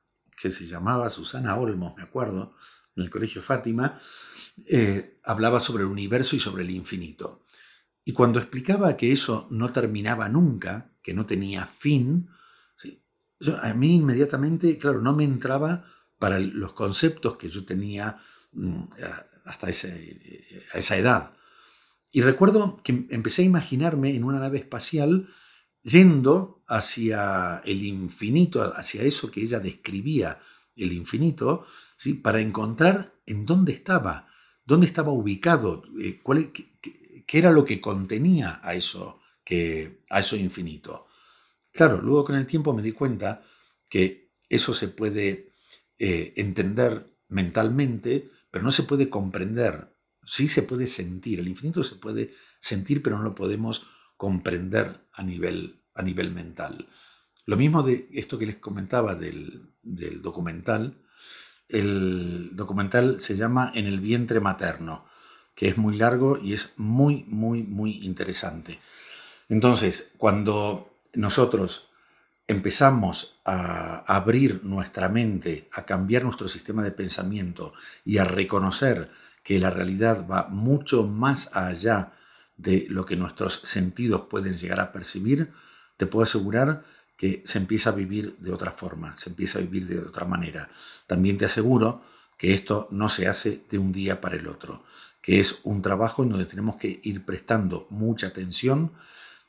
que 0.40 0.50
se 0.50 0.66
llamaba 0.66 1.10
Susana 1.10 1.56
Olmos, 1.56 1.94
me 1.96 2.02
acuerdo, 2.02 2.54
en 2.96 3.04
el 3.04 3.10
Colegio 3.10 3.42
Fátima, 3.42 4.00
eh, 4.68 5.18
hablaba 5.24 5.60
sobre 5.60 5.84
el 5.84 5.90
universo 5.90 6.36
y 6.36 6.40
sobre 6.40 6.62
el 6.62 6.70
infinito. 6.70 7.42
Y 8.04 8.12
cuando 8.12 8.38
explicaba 8.38 8.96
que 8.96 9.12
eso 9.12 9.46
no 9.50 9.72
terminaba 9.72 10.28
nunca, 10.28 10.92
que 11.02 11.14
no 11.14 11.26
tenía 11.26 11.66
fin, 11.66 12.28
a 13.62 13.75
mí 13.75 13.96
inmediatamente, 13.96 14.78
claro, 14.78 15.00
no 15.00 15.14
me 15.14 15.25
entraba 15.25 15.84
para 16.18 16.38
los 16.38 16.72
conceptos 16.72 17.37
que 17.37 17.49
yo 17.49 17.64
tenía 17.64 18.18
mm, 18.52 18.82
hasta 19.44 19.66
a 19.66 19.70
esa 19.70 20.96
edad. 20.96 21.34
Y 22.12 22.20
recuerdo 22.20 22.80
que 22.84 23.06
empecé 23.11 23.42
a 23.42 23.46
imaginarme 23.46 24.14
en 24.14 24.25
una 24.25 24.38
nave 24.38 24.58
espacial 24.58 25.28
yendo 25.82 26.62
hacia 26.68 27.62
el 27.64 27.82
infinito, 27.82 28.62
hacia 28.76 29.02
eso 29.02 29.30
que 29.30 29.40
ella 29.40 29.61
describía, 29.61 30.38
el 30.76 30.92
infinito, 30.92 31.66
para 32.22 32.40
encontrar 32.40 33.14
en 33.26 33.46
dónde 33.46 33.72
estaba, 33.72 34.28
dónde 34.64 34.87
estaba 34.87 35.12
ubicado, 35.12 35.84
eh, 36.00 36.20
cuál, 36.22 36.52
qué, 36.52 37.38
era 37.38 37.50
lo 37.50 37.64
que 37.64 37.80
contenía 37.80 38.61
a 38.62 38.75
eso, 38.75 39.20
que, 39.44 40.02
a 40.11 40.20
eso 40.20 40.37
infinito. 40.37 41.06
Claro, 41.72 42.00
luego 42.00 42.24
con 42.24 42.36
el 42.36 42.46
tiempo 42.46 42.74
me 42.74 42.82
di 42.82 42.92
cuenta 42.92 43.42
que 43.88 44.30
eso 44.48 44.74
se 44.74 44.88
puede 44.88 45.50
eh, 45.98 46.34
entender 46.36 47.06
mentalmente, 47.28 48.30
pero 48.50 48.64
no 48.64 48.70
se 48.70 48.82
puede 48.82 49.08
comprender. 49.08 49.96
Sí 50.24 50.48
se 50.48 50.62
puede 50.62 50.86
sentir, 50.86 51.40
el 51.40 51.48
infinito 51.48 51.82
se 51.82 51.96
puede 51.96 52.34
sentir, 52.60 53.02
pero 53.02 53.16
no 53.16 53.24
lo 53.24 53.34
podemos 53.34 53.86
comprender 54.16 55.08
a 55.12 55.22
nivel, 55.22 55.82
a 55.94 56.02
nivel 56.02 56.30
mental. 56.30 56.88
Lo 57.46 57.56
mismo 57.56 57.82
de 57.82 58.08
esto 58.12 58.38
que 58.38 58.46
les 58.46 58.56
comentaba 58.58 59.14
del, 59.14 59.72
del 59.82 60.22
documental, 60.22 61.02
el 61.68 62.50
documental 62.52 63.18
se 63.18 63.34
llama 63.34 63.72
En 63.74 63.86
el 63.86 64.00
vientre 64.00 64.40
materno, 64.40 65.06
que 65.54 65.68
es 65.68 65.78
muy 65.78 65.96
largo 65.96 66.38
y 66.40 66.52
es 66.52 66.74
muy, 66.76 67.24
muy, 67.26 67.62
muy 67.62 68.04
interesante. 68.04 68.78
Entonces, 69.48 70.12
cuando 70.18 70.91
nosotros 71.14 71.90
empezamos 72.47 73.40
a 73.45 74.04
abrir 74.07 74.64
nuestra 74.64 75.09
mente, 75.09 75.69
a 75.73 75.85
cambiar 75.85 76.25
nuestro 76.25 76.49
sistema 76.49 76.83
de 76.83 76.92
pensamiento 76.92 77.73
y 78.04 78.19
a 78.19 78.25
reconocer 78.25 79.11
que 79.42 79.59
la 79.59 79.71
realidad 79.71 80.26
va 80.28 80.49
mucho 80.49 81.04
más 81.04 81.57
allá 81.57 82.12
de 82.57 82.87
lo 82.88 83.07
que 83.07 83.16
nuestros 83.16 83.61
sentidos 83.64 84.23
pueden 84.31 84.54
llegar 84.54 84.81
a 84.81 84.92
percibir, 84.92 85.52
te 85.97 86.07
puedo 86.07 86.25
asegurar 86.25 86.85
que 87.16 87.42
se 87.45 87.59
empieza 87.59 87.90
a 87.90 87.95
vivir 87.95 88.37
de 88.38 88.52
otra 88.52 88.73
forma, 88.73 89.16
se 89.16 89.31
empieza 89.31 89.59
a 89.59 89.62
vivir 89.62 89.87
de 89.87 89.99
otra 89.99 90.26
manera. 90.26 90.69
También 91.07 91.38
te 91.38 91.45
aseguro 91.45 92.02
que 92.37 92.54
esto 92.54 92.88
no 92.90 93.09
se 93.09 93.28
hace 93.28 93.64
de 93.71 93.78
un 93.78 93.92
día 93.92 94.21
para 94.21 94.37
el 94.37 94.49
otro, 94.49 94.85
que 95.21 95.38
es 95.38 95.61
un 95.62 95.83
trabajo 95.83 96.23
en 96.23 96.31
donde 96.31 96.47
tenemos 96.47 96.76
que 96.76 97.00
ir 97.04 97.25
prestando 97.25 97.87
mucha 97.90 98.28
atención, 98.28 98.92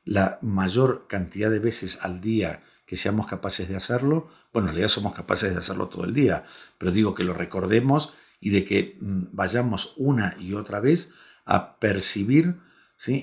la 0.05 0.37
mayor 0.41 1.07
cantidad 1.07 1.49
de 1.49 1.59
veces 1.59 1.99
al 2.01 2.21
día 2.21 2.63
que 2.85 2.97
seamos 2.97 3.27
capaces 3.27 3.69
de 3.69 3.75
hacerlo, 3.75 4.29
bueno, 4.51 4.67
en 4.67 4.75
realidad 4.75 4.89
somos 4.89 5.13
capaces 5.13 5.51
de 5.51 5.59
hacerlo 5.59 5.87
todo 5.87 6.03
el 6.03 6.13
día, 6.13 6.43
pero 6.77 6.91
digo 6.91 7.15
que 7.15 7.23
lo 7.23 7.33
recordemos 7.33 8.13
y 8.39 8.49
de 8.49 8.65
que 8.65 8.97
mm, 8.99 9.23
vayamos 9.31 9.93
una 9.97 10.35
y 10.39 10.53
otra 10.53 10.79
vez 10.79 11.13
a 11.45 11.79
percibir 11.79 12.57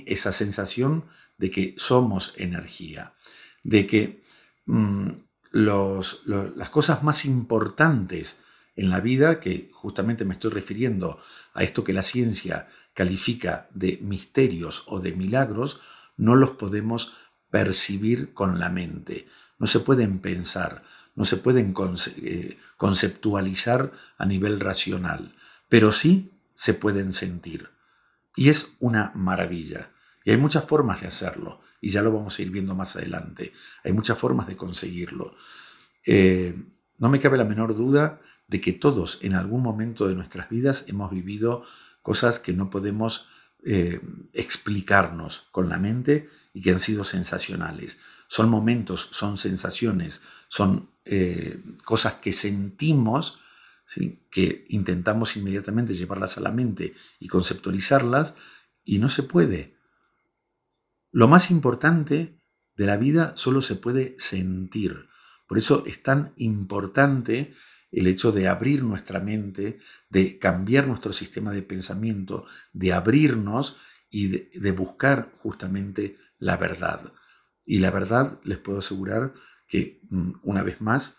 esa 0.07 0.33
sensación 0.33 1.05
de 1.39 1.51
que 1.51 1.75
somos 1.79 2.35
energía, 2.37 3.15
de 3.63 3.87
que 3.87 4.21
Mm, 4.71 5.11
las 5.53 6.71
cosas 6.71 7.03
más 7.03 7.25
importantes 7.25 8.39
en 8.77 8.89
la 8.89 9.01
vida, 9.01 9.41
que 9.41 9.69
justamente 9.73 10.25
me 10.25 10.35
estoy 10.35 10.53
refiriendo 10.53 11.19
a 11.55 11.65
esto 11.65 11.83
que 11.83 11.93
la 11.93 12.05
ciencia 12.05 12.69
califica 12.95 13.69
de 13.75 13.99
misterios 14.01 14.85
o 14.87 15.01
de 15.01 15.13
milagros, 15.13 15.81
no 16.21 16.37
los 16.37 16.51
podemos 16.51 17.15
percibir 17.51 18.33
con 18.35 18.59
la 18.61 18.69
mente, 18.69 19.27
no 19.59 19.67
se 19.67 19.81
pueden 19.81 20.21
pensar, 20.21 20.83
no 21.17 21.25
se 21.25 21.39
pueden 21.39 21.75
eh, 22.23 22.59
conceptualizar 22.77 23.93
a 24.19 24.27
nivel 24.27 24.61
racional, 24.61 25.35
pero 25.69 25.93
sí 25.93 26.31
se 26.55 26.75
pueden 26.75 27.13
sentir. 27.13 27.71
Y 28.37 28.51
es 28.51 28.77
una 28.79 29.13
maravilla. 29.15 29.91
Y 30.25 30.31
hay 30.31 30.37
muchas 30.37 30.65
formas 30.65 31.01
de 31.01 31.09
hacerlo, 31.09 31.63
y 31.81 31.89
ya 31.89 32.03
lo 32.03 32.13
vamos 32.13 32.39
a 32.39 32.43
ir 32.43 32.51
viendo 32.51 32.75
más 32.75 32.97
adelante. 32.97 33.53
Hay 33.83 33.93
muchas 33.93 34.19
formas 34.19 34.47
de 34.47 34.57
conseguirlo. 34.57 35.35
Eh, 36.07 36.55
no 36.99 37.09
me 37.09 37.19
cabe 37.19 37.39
la 37.39 37.45
menor 37.45 37.75
duda 37.75 38.21
de 38.47 38.61
que 38.61 38.73
todos 38.73 39.19
en 39.23 39.35
algún 39.35 39.63
momento 39.63 40.07
de 40.07 40.15
nuestras 40.15 40.51
vidas 40.51 40.85
hemos 40.89 41.11
vivido 41.11 41.65
cosas 42.03 42.41
que 42.41 42.53
no 42.53 42.69
podemos 42.69 43.29
eh, 43.65 44.01
explicarnos 44.33 45.49
con 45.51 45.69
la 45.69 45.79
mente 45.79 46.29
y 46.53 46.63
que 46.63 46.71
han 46.71 46.81
sido 46.81 47.05
sensacionales. 47.05 47.99
Son 48.29 48.49
momentos, 48.49 49.09
son 49.13 49.39
sensaciones, 49.39 50.23
son 50.49 50.91
eh, 51.05 51.63
cosas 51.85 52.15
que 52.15 52.33
sentimos, 52.33 53.41
que 54.31 54.67
intentamos 54.69 55.37
inmediatamente 55.37 55.95
llevarlas 55.95 56.39
a 56.39 56.41
la 56.41 56.53
mente 56.53 56.95
y 57.19 57.27
conceptualizarlas, 57.27 58.35
y 58.85 58.99
no 58.99 59.09
se 59.09 59.25
puede. 59.25 59.77
Lo 61.13 61.29
más 61.29 61.51
importante 61.51 62.41
de 62.77 62.87
la 62.87 62.97
vida 62.97 63.33
solo 63.37 63.63
se 63.63 63.75
puede 63.75 64.15
sentir. 64.19 65.09
Por 65.47 65.59
eso 65.59 65.85
es 65.87 66.03
tan 66.03 66.33
importante 66.37 67.53
el 67.93 68.07
hecho 68.07 68.33
de 68.33 68.49
abrir 68.49 68.83
nuestra 68.83 69.21
mente, 69.21 69.79
de 70.09 70.39
cambiar 70.39 70.87
nuestro 70.87 71.13
sistema 71.13 71.51
de 71.51 71.63
pensamiento, 71.63 72.47
de 72.73 72.93
abrirnos 72.93 73.79
y 74.11 74.29
de, 74.29 74.73
buscar 74.73 75.33
justamente 75.39 76.17
la 76.39 76.57
verdad. 76.57 77.13
Y 77.65 77.79
la 77.79 77.91
verdad, 77.91 78.41
les 78.45 78.59
puedo 78.59 78.79
asegurar 78.79 79.35
que, 79.67 80.01
mm, 80.11 80.33
una 80.43 80.63
vez 80.63 80.81
más, 80.81 81.19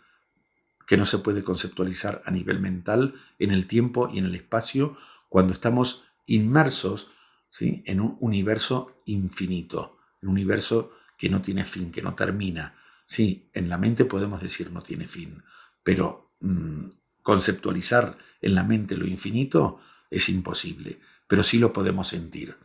que 0.87 0.97
no 0.97 1.05
se 1.05 1.19
puede 1.19 1.43
conceptualizar 1.43 2.21
a 2.25 2.31
nivel 2.31 2.59
mental, 2.59 3.15
en 3.39 3.51
el 3.51 3.67
tiempo 3.67 4.09
y 4.11 4.19
en 4.19 4.25
el 4.25 4.35
espacio, 4.35 4.97
cuando 5.29 5.53
estamos 5.53 6.03
inmersos 6.25 7.09
¿sí? 7.49 7.83
en 7.85 8.01
un 8.01 8.17
universo 8.19 9.01
infinito, 9.05 9.97
un 10.21 10.29
universo 10.29 10.91
que 11.17 11.29
no 11.29 11.41
tiene 11.41 11.63
fin, 11.63 11.91
que 11.91 12.01
no 12.01 12.15
termina. 12.15 12.75
Sí, 13.05 13.49
en 13.53 13.69
la 13.69 13.77
mente 13.77 14.05
podemos 14.05 14.41
decir 14.41 14.71
no 14.71 14.81
tiene 14.81 15.07
fin, 15.07 15.43
pero 15.83 16.30
mm, 16.41 16.89
conceptualizar 17.21 18.17
en 18.41 18.55
la 18.55 18.63
mente 18.63 18.97
lo 18.97 19.05
infinito 19.05 19.79
es 20.09 20.29
imposible, 20.29 20.99
pero 21.27 21.43
sí 21.43 21.59
lo 21.59 21.71
podemos 21.71 22.09
sentir. 22.09 22.57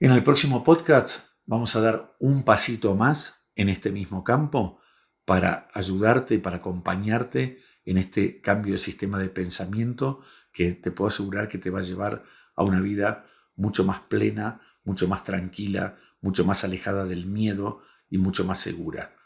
En 0.00 0.10
el 0.10 0.24
próximo 0.24 0.64
podcast 0.64 1.26
vamos 1.46 1.76
a 1.76 1.80
dar 1.80 2.16
un 2.18 2.44
pasito 2.44 2.96
más 2.96 3.48
en 3.54 3.68
este 3.68 3.92
mismo 3.92 4.24
campo 4.24 4.80
para 5.24 5.68
ayudarte, 5.74 6.38
para 6.38 6.56
acompañarte 6.56 7.62
en 7.84 7.98
este 7.98 8.40
cambio 8.40 8.74
de 8.74 8.78
sistema 8.78 9.18
de 9.18 9.28
pensamiento 9.28 10.20
que 10.52 10.72
te 10.72 10.90
puedo 10.90 11.08
asegurar 11.08 11.48
que 11.48 11.58
te 11.58 11.70
va 11.70 11.80
a 11.80 11.82
llevar 11.82 12.24
a 12.56 12.64
una 12.64 12.80
vida 12.80 13.26
mucho 13.54 13.84
más 13.84 14.00
plena, 14.00 14.60
mucho 14.84 15.08
más 15.08 15.24
tranquila, 15.24 15.98
mucho 16.20 16.44
más 16.44 16.64
alejada 16.64 17.04
del 17.04 17.26
miedo 17.26 17.82
y 18.08 18.18
mucho 18.18 18.44
más 18.44 18.60
segura, 18.60 19.16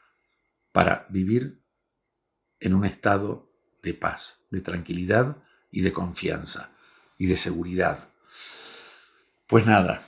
para 0.73 1.07
vivir 1.11 1.66
en 2.61 2.75
un 2.75 2.85
estado 2.85 3.51
de 3.83 3.95
paz, 3.95 4.41
de 4.51 4.61
tranquilidad 4.61 5.37
y 5.71 5.83
de 5.83 5.93
confianza 5.93 6.71
y 7.19 7.27
de 7.27 7.37
seguridad. 7.37 8.09
Pues 9.47 9.67
nada, 9.67 10.03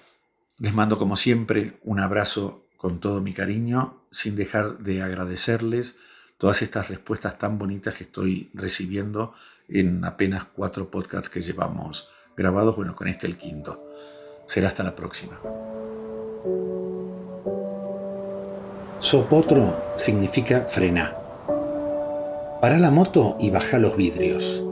les 0.59 0.75
mando 0.75 0.99
como 0.99 1.17
siempre 1.17 1.78
un 1.83 2.00
abrazo 2.00 2.67
con 2.76 3.00
todo 3.00 3.21
mi 3.21 3.33
cariño, 3.33 4.02
sin 4.11 4.37
dejar 4.37 4.78
de 4.78 5.02
agradecerles 5.02 5.99
todas 6.38 6.62
estas 6.62 6.88
respuestas 6.88 7.38
tan 7.38 7.59
bonitas 7.59 7.95
que 7.95 8.05
estoy 8.05 8.50
recibiendo 8.55 9.35
en 9.69 10.05
apenas 10.05 10.45
cuatro 10.45 10.90
podcasts 10.90 11.28
que 11.28 11.40
llevamos 11.40 12.09
grabados, 12.37 12.76
bueno, 12.76 12.95
con 12.95 13.09
este 13.09 13.26
el 13.26 13.37
quinto. 13.37 13.85
Será 14.47 14.68
hasta 14.68 14.83
la 14.83 14.94
próxima. 14.96 15.38
Sopotro 19.01 19.94
significa 19.96 20.62
frenar. 20.62 21.28
Para 22.61 22.81
la 22.81 22.90
moto 22.90 23.37
y 23.38 23.51
baja 23.51 23.79
los 23.79 23.97
vidrios. 23.97 24.64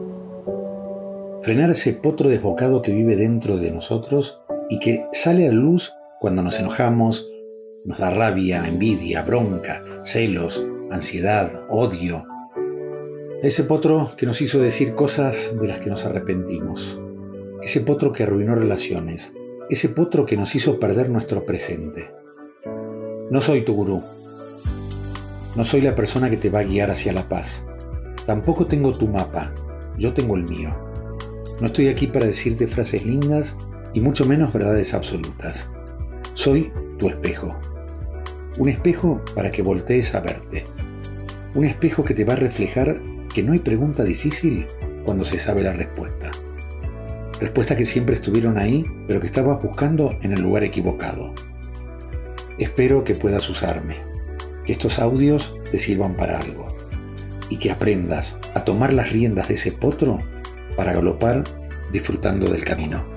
Frenar 1.42 1.70
ese 1.70 1.92
potro 1.92 2.29
desbocado 2.29 2.83
que 2.83 2.92
vive 2.92 3.14
dentro 3.14 3.59
de 3.59 3.70
nosotros 3.70 4.42
y 4.68 4.81
que 4.81 5.07
sale 5.12 5.49
a 5.49 5.53
luz 5.53 5.92
cuando 6.18 6.42
nos 6.42 6.59
enojamos, 6.59 7.31
nos 7.85 7.99
da 7.99 8.11
rabia, 8.11 8.66
envidia, 8.66 9.22
bronca, 9.22 9.85
celos, 10.03 10.66
ansiedad, 10.90 11.53
odio. 11.70 12.27
Ese 13.44 13.62
potro 13.62 14.11
que 14.16 14.27
nos 14.27 14.40
hizo 14.40 14.59
decir 14.59 14.96
cosas 14.96 15.55
de 15.57 15.68
las 15.68 15.79
que 15.79 15.88
nos 15.88 16.05
arrepentimos. 16.05 17.01
Ese 17.62 17.83
potro 17.83 18.12
que 18.12 18.25
arruinó 18.25 18.57
relaciones. 18.57 19.33
Ese 19.68 19.90
potro 19.90 20.27
que 20.27 20.37
nos 20.37 20.57
hizo 20.57 20.81
perder 20.81 21.09
nuestro 21.09 21.46
presente. 21.46 22.11
No 23.31 23.40
soy 23.40 23.62
tu 23.62 23.75
gurú. 23.75 24.03
No 25.55 25.64
soy 25.64 25.83
la 25.83 25.94
persona 25.94 26.29
que 26.29 26.37
te 26.37 26.51
va 26.51 26.59
a 26.59 26.64
guiar 26.64 26.90
hacia 26.90 27.12
la 27.12 27.29
paz. 27.29 27.62
Tampoco 28.27 28.67
tengo 28.67 28.93
tu 28.93 29.07
mapa. 29.07 29.55
Yo 29.97 30.12
tengo 30.12 30.37
el 30.37 30.45
mío. 30.45 30.77
No 31.61 31.69
estoy 31.69 31.87
aquí 31.89 32.09
para 32.09 32.27
decirte 32.27 32.67
frases 32.67 33.07
lindas 33.07 33.57
y 33.95 34.01
mucho 34.01 34.27
menos 34.27 34.53
verdades 34.53 34.95
absolutas. 34.95 35.71
Soy 36.35 36.73
tu 36.99 37.09
espejo. 37.09 37.59
Un 38.59 38.69
espejo 38.69 39.25
para 39.35 39.51
que 39.53 39.62
voltees 39.62 40.15
a 40.15 40.21
verte. 40.21 40.67
Un 41.55 41.65
espejo 41.65 42.05
que 42.05 42.15
te 42.15 42.25
va 42.25 42.33
a 42.33 42.37
reflejar 42.37 43.01
que 43.33 43.45
no 43.45 43.53
hay 43.53 43.61
pregunta 43.61 44.03
difícil 44.03 44.67
cuando 45.05 45.25
se 45.25 45.39
sabe 45.39 45.62
la 45.62 45.73
respuesta. 45.73 46.33
Respuestas 47.39 47.77
que 47.77 47.85
siempre 47.85 48.17
estuvieron 48.17 48.59
ahí, 48.59 48.85
pero 49.07 49.21
que 49.21 49.27
estabas 49.27 49.62
buscando 49.62 50.19
en 50.23 50.33
el 50.33 50.41
lugar 50.41 50.65
equivocado. 50.65 51.33
Espero 52.59 53.05
que 53.05 53.15
puedas 53.15 53.49
usarme, 53.49 53.97
que 54.65 54.73
estos 54.73 54.99
audios 54.99 55.55
te 55.71 55.79
sirvan 55.79 56.17
para 56.17 56.41
algo 56.41 56.65
y 57.48 57.59
que 57.59 57.70
aprendas 57.70 58.37
a 58.54 58.64
tomar 58.64 58.92
las 58.92 59.11
riendas 59.11 59.48
de 59.48 59.54
ese 59.54 59.72
potro 59.72 60.22
para 60.76 60.92
galopar 60.92 61.44
disfrutando 61.92 62.50
del 62.50 62.64
camino. 62.64 63.15